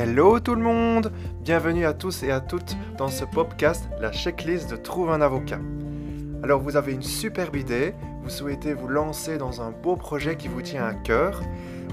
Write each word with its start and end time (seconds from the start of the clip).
Hello 0.00 0.38
tout 0.38 0.54
le 0.54 0.62
monde 0.62 1.10
Bienvenue 1.42 1.84
à 1.84 1.92
tous 1.92 2.22
et 2.22 2.30
à 2.30 2.38
toutes 2.38 2.76
dans 2.96 3.08
ce 3.08 3.24
podcast, 3.24 3.88
la 4.00 4.12
checklist 4.12 4.70
de 4.70 4.76
Trouve 4.76 5.10
un 5.10 5.20
avocat. 5.20 5.58
Alors 6.44 6.60
vous 6.60 6.76
avez 6.76 6.92
une 6.92 7.02
superbe 7.02 7.56
idée, 7.56 7.94
vous 8.22 8.30
souhaitez 8.30 8.74
vous 8.74 8.86
lancer 8.86 9.38
dans 9.38 9.60
un 9.60 9.72
beau 9.72 9.96
projet 9.96 10.36
qui 10.36 10.46
vous 10.46 10.62
tient 10.62 10.84
à 10.84 10.94
cœur, 10.94 11.42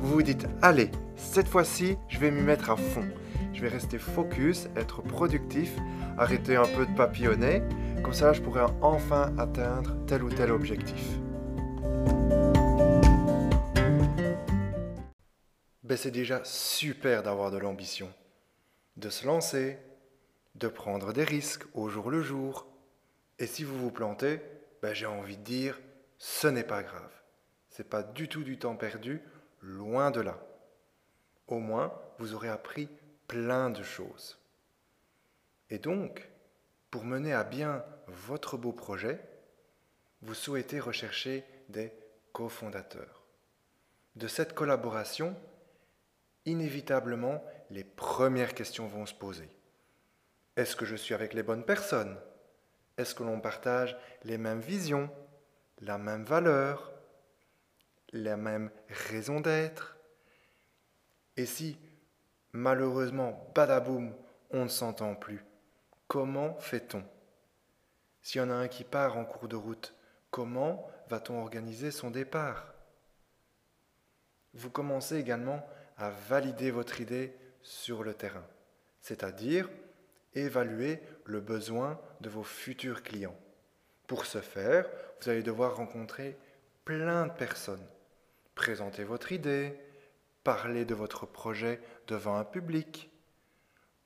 vous 0.04 0.14
vous 0.14 0.22
dites 0.22 0.48
allez, 0.62 0.92
cette 1.16 1.48
fois-ci 1.48 1.98
je 2.08 2.20
vais 2.20 2.30
m'y 2.30 2.44
mettre 2.44 2.70
à 2.70 2.76
fond. 2.76 3.06
Je 3.54 3.62
vais 3.64 3.70
rester 3.70 3.98
focus, 3.98 4.70
être 4.76 5.02
productif, 5.02 5.76
arrêter 6.20 6.58
un 6.58 6.68
peu 6.78 6.86
de 6.86 6.96
papillonner, 6.96 7.64
comme 8.04 8.14
ça 8.14 8.34
je 8.34 8.42
pourrai 8.42 8.66
enfin 8.84 9.34
atteindre 9.40 9.96
tel 10.06 10.22
ou 10.22 10.30
tel 10.30 10.52
objectif. 10.52 11.18
Ben, 15.86 15.98
c'est 15.98 16.10
déjà 16.10 16.44
super 16.44 17.22
d'avoir 17.22 17.52
de 17.52 17.60
l'ambition, 17.60 18.12
de 18.98 19.12
se 19.12 19.24
lancer, 19.24 19.78
de 20.56 20.68
prendre 20.68 21.14
des 21.14 21.24
risques 21.24 21.64
au 21.76 21.90
jour 21.90 22.10
le 22.10 22.24
jour. 22.24 22.66
Et 23.38 23.46
si 23.46 23.64
vous 23.64 23.78
vous 23.78 23.92
plantez, 23.92 24.42
ben, 24.82 24.96
j'ai 24.96 25.06
envie 25.06 25.38
de 25.38 25.44
dire, 25.44 25.80
ce 26.18 26.48
n'est 26.48 26.64
pas 26.64 26.82
grave. 26.82 27.12
C'est 27.70 27.88
pas 27.88 28.02
du 28.02 28.28
tout 28.28 28.44
du 28.44 28.58
temps 28.58 28.76
perdu, 28.76 29.22
loin 29.62 30.10
de 30.10 30.22
là. 30.22 30.44
Au 31.48 31.60
moins, 31.60 31.94
vous 32.18 32.34
aurez 32.34 32.50
appris 32.50 32.90
plein 33.28 33.70
de 33.70 33.84
choses. 33.84 34.40
Et 35.70 35.78
donc, 35.78 36.28
pour 36.90 37.04
mener 37.04 37.32
à 37.34 37.44
bien 37.44 37.86
votre 38.08 38.58
beau 38.58 38.72
projet, 38.72 39.22
vous 40.24 40.34
souhaitez 40.34 40.80
rechercher 40.80 41.44
des 41.70 41.94
cofondateurs. 42.34 43.22
De 44.16 44.28
cette 44.28 44.56
collaboration, 44.56 45.38
inévitablement, 46.46 47.44
les 47.70 47.84
premières 47.84 48.54
questions 48.54 48.88
vont 48.88 49.06
se 49.06 49.14
poser. 49.14 49.50
Est-ce 50.56 50.76
que 50.76 50.86
je 50.86 50.96
suis 50.96 51.14
avec 51.14 51.34
les 51.34 51.44
bonnes 51.44 51.66
personnes? 51.66 52.18
Est-ce 52.98 53.14
que 53.14 53.24
l'on 53.24 53.42
partage 53.42 53.98
les 54.24 54.38
mêmes 54.38 54.62
visions, 54.62 55.10
la 55.82 55.98
même 55.98 56.24
valeur, 56.24 56.94
la 58.14 58.38
même 58.38 58.72
raison 59.10 59.42
d'être? 59.42 59.98
Et 61.36 61.46
si, 61.46 61.78
malheureusement, 62.54 63.52
badaboum, 63.54 64.14
on 64.52 64.64
ne 64.64 64.70
s'entend 64.70 65.16
plus, 65.16 65.44
comment 66.08 66.56
fait-on? 66.60 67.04
S'il 68.22 68.40
y 68.40 68.44
en 68.44 68.50
a 68.50 68.54
un 68.54 68.68
qui 68.70 68.86
part 68.86 69.18
en 69.18 69.26
cours 69.26 69.50
de 69.50 69.58
route, 69.58 69.94
comment 70.32 70.90
va-t-on 71.10 71.42
organiser 71.42 71.92
son 71.92 72.10
départ? 72.12 72.74
Vous 74.54 74.70
commencez 74.70 75.18
également 75.18 75.68
à 75.98 76.10
valider 76.10 76.72
votre 76.72 77.02
idée 77.02 77.34
sur 77.62 78.04
le 78.04 78.14
terrain, 78.14 78.46
c'est-à-dire 79.02 79.70
évaluer 80.34 81.00
le 81.26 81.40
besoin 81.40 82.00
de 82.22 82.30
vos 82.30 82.44
futurs 82.44 83.04
clients. 83.04 83.38
Pour 84.08 84.26
ce 84.26 84.40
faire, 84.40 84.88
vous 85.22 85.30
allez 85.30 85.44
devoir 85.44 85.78
rencontrer 85.78 86.38
plein 86.84 87.28
de 87.28 87.32
personnes, 87.32 87.86
présenter 88.54 89.04
votre 89.04 89.32
idée, 89.32 89.80
parler 90.44 90.86
de 90.86 90.94
votre 90.94 91.26
projet 91.26 91.80
devant 92.08 92.36
un 92.36 92.44
public. 92.44 93.10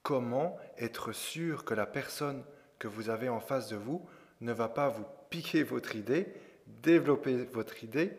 Comment 0.03 0.57
être 0.77 1.11
sûr 1.11 1.65
que 1.65 1.73
la 1.73 1.85
personne 1.85 2.43
que 2.77 2.87
vous 2.87 3.09
avez 3.09 3.27
en 3.27 3.41
face 3.41 3.67
de 3.67 3.75
vous 3.75 4.07
ne 4.39 4.53
va 4.53 4.69
pas 4.69 4.87
vous 4.87 5.05
piquer 5.29 5.63
votre 5.63 5.95
idée, 5.95 6.33
développer 6.65 7.43
votre 7.45 7.83
idée 7.83 8.13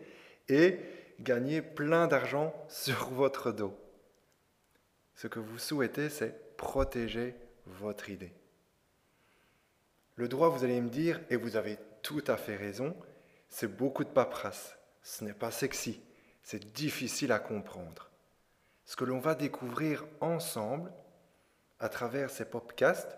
et 0.48 0.78
gagner 1.20 1.62
plein 1.62 2.06
d'argent 2.06 2.54
sur 2.68 3.10
votre 3.10 3.52
dos. 3.52 3.76
Ce 5.14 5.26
que 5.26 5.38
vous 5.38 5.58
souhaitez, 5.58 6.08
c'est 6.08 6.56
protéger 6.56 7.34
votre 7.66 8.10
idée. 8.10 8.32
Le 10.16 10.28
droit, 10.28 10.48
vous 10.48 10.64
allez 10.64 10.80
me 10.80 10.90
dire, 10.90 11.20
et 11.30 11.36
vous 11.36 11.56
avez 11.56 11.78
tout 12.02 12.24
à 12.26 12.36
fait 12.36 12.56
raison, 12.56 12.96
c'est 13.48 13.74
beaucoup 13.74 14.04
de 14.04 14.10
paperasse. 14.10 14.76
Ce 15.02 15.24
n'est 15.24 15.34
pas 15.34 15.50
sexy, 15.50 16.00
c'est 16.42 16.72
difficile 16.72 17.32
à 17.32 17.38
comprendre. 17.38 18.10
Ce 18.84 18.96
que 18.96 19.04
l'on 19.04 19.18
va 19.18 19.34
découvrir 19.34 20.06
ensemble 20.20 20.92
à 21.78 21.88
travers 21.88 22.30
ces 22.30 22.44
podcasts, 22.44 23.16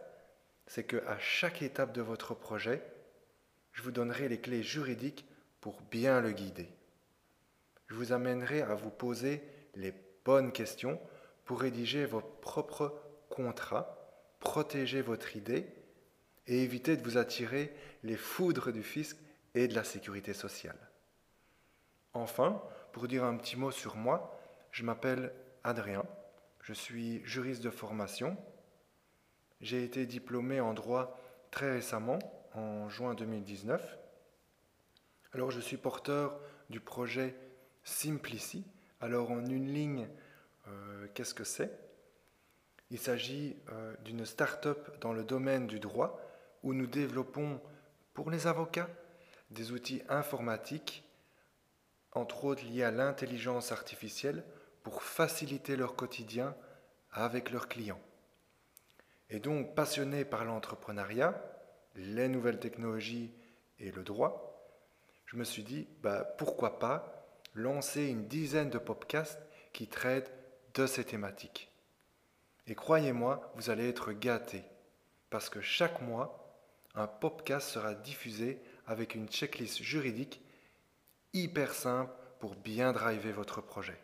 c'est 0.66 0.84
qu'à 0.84 1.18
chaque 1.18 1.62
étape 1.62 1.92
de 1.92 2.02
votre 2.02 2.34
projet, 2.34 2.82
je 3.72 3.82
vous 3.82 3.90
donnerai 3.90 4.28
les 4.28 4.40
clés 4.40 4.62
juridiques 4.62 5.26
pour 5.60 5.80
bien 5.82 6.20
le 6.20 6.32
guider 6.32 6.68
je 7.92 7.96
vous 7.98 8.12
amènerai 8.14 8.62
à 8.62 8.74
vous 8.74 8.90
poser 8.90 9.42
les 9.74 9.92
bonnes 10.24 10.50
questions 10.50 10.98
pour 11.44 11.60
rédiger 11.60 12.06
vos 12.06 12.22
propres 12.22 12.98
contrats, 13.28 13.98
protéger 14.40 15.02
votre 15.02 15.36
idée 15.36 15.66
et 16.46 16.62
éviter 16.62 16.96
de 16.96 17.02
vous 17.02 17.18
attirer 17.18 17.70
les 18.02 18.16
foudres 18.16 18.72
du 18.72 18.82
fisc 18.82 19.18
et 19.54 19.68
de 19.68 19.74
la 19.74 19.84
sécurité 19.84 20.32
sociale. 20.32 20.78
Enfin, 22.14 22.62
pour 22.92 23.08
dire 23.08 23.24
un 23.24 23.36
petit 23.36 23.56
mot 23.56 23.70
sur 23.70 23.94
moi, 23.96 24.40
je 24.70 24.84
m'appelle 24.84 25.30
Adrien, 25.62 26.04
je 26.62 26.72
suis 26.72 27.22
juriste 27.26 27.62
de 27.62 27.68
formation. 27.68 28.38
J'ai 29.60 29.84
été 29.84 30.06
diplômé 30.06 30.60
en 30.60 30.72
droit 30.72 31.20
très 31.50 31.70
récemment, 31.70 32.18
en 32.54 32.88
juin 32.88 33.14
2019. 33.14 33.98
Alors 35.34 35.50
je 35.50 35.60
suis 35.60 35.76
porteur 35.76 36.40
du 36.70 36.80
projet 36.80 37.36
Simplici. 37.84 38.64
Alors 39.00 39.30
en 39.30 39.44
une 39.44 39.72
ligne, 39.72 40.08
euh, 40.68 41.06
qu'est-ce 41.14 41.34
que 41.34 41.44
c'est? 41.44 41.70
Il 42.90 42.98
s'agit 42.98 43.56
euh, 43.70 43.94
d'une 44.04 44.24
start-up 44.24 45.00
dans 45.00 45.12
le 45.12 45.24
domaine 45.24 45.66
du 45.66 45.80
droit 45.80 46.20
où 46.62 46.74
nous 46.74 46.86
développons 46.86 47.60
pour 48.14 48.30
les 48.30 48.46
avocats 48.46 48.88
des 49.50 49.72
outils 49.72 50.02
informatiques, 50.08 51.04
entre 52.12 52.44
autres 52.44 52.64
liés 52.64 52.84
à 52.84 52.90
l'intelligence 52.90 53.72
artificielle, 53.72 54.44
pour 54.82 55.02
faciliter 55.02 55.76
leur 55.76 55.96
quotidien 55.96 56.54
avec 57.10 57.50
leurs 57.50 57.68
clients. 57.68 58.00
Et 59.30 59.40
donc 59.40 59.74
passionné 59.74 60.24
par 60.24 60.44
l'entrepreneuriat, 60.44 61.42
les 61.96 62.28
nouvelles 62.28 62.60
technologies 62.60 63.32
et 63.78 63.90
le 63.90 64.02
droit, 64.02 64.70
je 65.26 65.36
me 65.36 65.44
suis 65.44 65.62
dit, 65.62 65.88
bah, 66.02 66.24
pourquoi 66.36 66.78
pas 66.78 67.21
lancer 67.54 68.06
une 68.06 68.26
dizaine 68.26 68.70
de 68.70 68.78
podcasts 68.78 69.40
qui 69.72 69.86
traitent 69.86 70.32
de 70.74 70.86
ces 70.86 71.04
thématiques. 71.04 71.70
Et 72.66 72.74
croyez-moi, 72.74 73.52
vous 73.56 73.70
allez 73.70 73.88
être 73.88 74.12
gâtés, 74.12 74.64
parce 75.30 75.50
que 75.50 75.60
chaque 75.60 76.00
mois, 76.02 76.38
un 76.94 77.06
podcast 77.06 77.68
sera 77.68 77.94
diffusé 77.94 78.60
avec 78.86 79.14
une 79.14 79.28
checklist 79.28 79.82
juridique 79.82 80.40
hyper 81.32 81.72
simple 81.74 82.12
pour 82.38 82.54
bien 82.54 82.92
driver 82.92 83.32
votre 83.32 83.60
projet. 83.60 83.98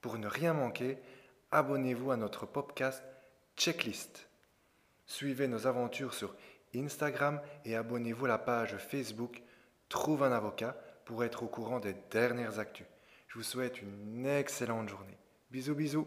Pour 0.00 0.18
ne 0.18 0.26
rien 0.26 0.52
manquer, 0.52 0.98
abonnez-vous 1.50 2.10
à 2.10 2.16
notre 2.16 2.46
podcast 2.46 3.02
Checklist. 3.56 4.28
Suivez 5.06 5.48
nos 5.48 5.66
aventures 5.66 6.14
sur 6.14 6.34
Instagram 6.74 7.40
et 7.64 7.76
abonnez-vous 7.76 8.26
à 8.26 8.28
la 8.28 8.38
page 8.38 8.76
Facebook 8.76 9.42
Trouve 9.88 10.24
un 10.24 10.32
avocat 10.32 10.76
pour 11.04 11.24
être 11.24 11.42
au 11.42 11.46
courant 11.46 11.80
des 11.80 11.94
dernières 12.10 12.58
actus. 12.58 12.86
Je 13.28 13.38
vous 13.38 13.44
souhaite 13.44 13.82
une 13.82 14.26
excellente 14.26 14.88
journée. 14.88 15.18
Bisous 15.50 15.74
bisous 15.74 16.06